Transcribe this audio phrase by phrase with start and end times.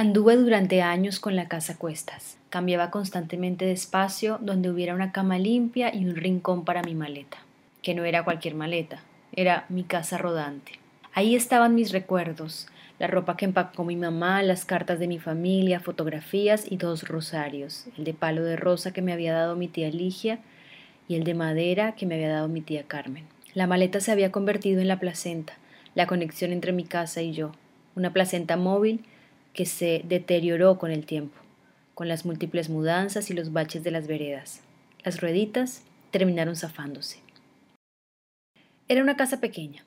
[0.00, 2.38] Anduve durante años con la casa a cuestas.
[2.50, 7.38] Cambiaba constantemente de espacio donde hubiera una cama limpia y un rincón para mi maleta,
[7.82, 10.78] que no era cualquier maleta, era mi casa rodante.
[11.14, 12.68] Ahí estaban mis recuerdos,
[13.00, 17.86] la ropa que empacó mi mamá, las cartas de mi familia, fotografías y dos rosarios,
[17.98, 20.38] el de palo de rosa que me había dado mi tía Ligia
[21.08, 23.24] y el de madera que me había dado mi tía Carmen.
[23.52, 25.54] La maleta se había convertido en la placenta,
[25.96, 27.50] la conexión entre mi casa y yo,
[27.96, 29.04] una placenta móvil
[29.52, 31.38] que se deterioró con el tiempo,
[31.94, 34.62] con las múltiples mudanzas y los baches de las veredas.
[35.04, 37.18] Las rueditas terminaron zafándose.
[38.88, 39.84] Era una casa pequeña.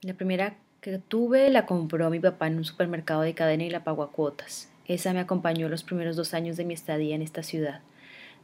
[0.00, 3.84] La primera que tuve la compró mi papá en un supermercado de cadena y la
[3.84, 4.70] pagó a cuotas.
[4.86, 7.82] Esa me acompañó los primeros dos años de mi estadía en esta ciudad.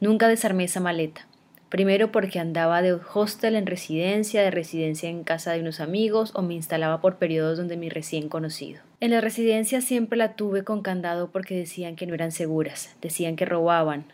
[0.00, 1.26] Nunca desarmé esa maleta.
[1.74, 6.40] Primero porque andaba de hostel en residencia, de residencia en casa de unos amigos o
[6.40, 8.80] me instalaba por periodos donde mi recién conocido.
[9.00, 13.34] En la residencia siempre la tuve con candado porque decían que no eran seguras, decían
[13.34, 14.04] que robaban.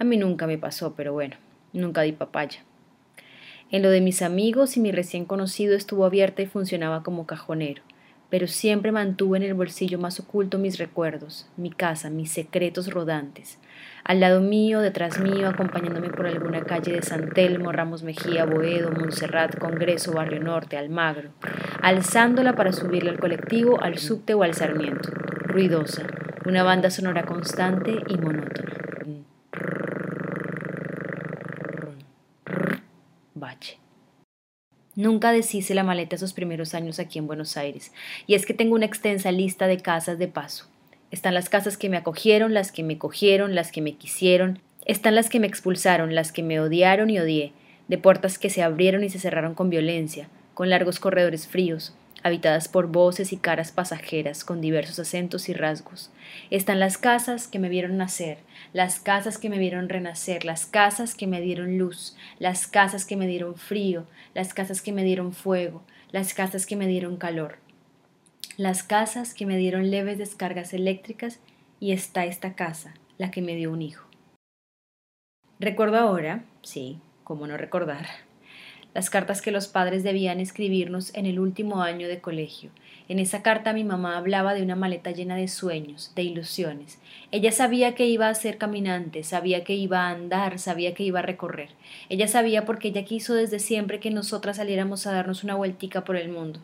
[0.00, 1.36] A mí nunca me pasó, pero bueno,
[1.72, 2.64] nunca di papaya.
[3.70, 7.82] En lo de mis amigos y mi recién conocido estuvo abierta y funcionaba como cajonero
[8.34, 13.60] pero siempre mantuve en el bolsillo más oculto mis recuerdos, mi casa, mis secretos rodantes.
[14.02, 18.90] Al lado mío, detrás mío, acompañándome por alguna calle de San Telmo, Ramos Mejía, Boedo,
[18.90, 21.30] Montserrat, Congreso, Barrio Norte, Almagro,
[21.80, 25.10] alzándola para subirle al colectivo, al subte o al Sarmiento.
[25.44, 26.02] Ruidosa,
[26.44, 28.83] una banda sonora constante y monótona.
[34.96, 37.92] Nunca deshice la maleta esos primeros años aquí en Buenos Aires,
[38.26, 40.66] y es que tengo una extensa lista de casas de paso.
[41.10, 45.14] Están las casas que me acogieron, las que me cogieron, las que me quisieron, están
[45.14, 47.52] las que me expulsaron, las que me odiaron y odié,
[47.88, 52.68] de puertas que se abrieron y se cerraron con violencia, con largos corredores fríos, habitadas
[52.68, 56.10] por voces y caras pasajeras con diversos acentos y rasgos.
[56.50, 58.38] Están las casas que me vieron nacer,
[58.72, 63.16] las casas que me vieron renacer, las casas que me dieron luz, las casas que
[63.16, 67.58] me dieron frío, las casas que me dieron fuego, las casas que me dieron calor,
[68.56, 71.40] las casas que me dieron leves descargas eléctricas
[71.78, 74.08] y está esta casa, la que me dio un hijo.
[75.60, 78.06] Recuerdo ahora, sí, cómo no recordar,
[78.94, 82.70] las cartas que los padres debían escribirnos en el último año de colegio.
[83.08, 86.98] En esa carta mi mamá hablaba de una maleta llena de sueños, de ilusiones.
[87.32, 91.18] Ella sabía que iba a ser caminante, sabía que iba a andar, sabía que iba
[91.18, 91.70] a recorrer.
[92.08, 96.16] Ella sabía porque ella quiso desde siempre que nosotras saliéramos a darnos una vueltica por
[96.16, 96.60] el mundo.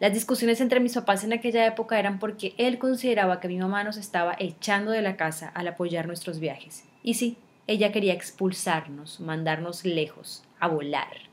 [0.00, 3.84] Las discusiones entre mis papás en aquella época eran porque él consideraba que mi mamá
[3.84, 6.84] nos estaba echando de la casa al apoyar nuestros viajes.
[7.04, 7.36] Y sí,
[7.68, 11.31] ella quería expulsarnos, mandarnos lejos, a volar.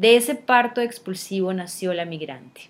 [0.00, 2.69] De ese parto expulsivo nació la migrante.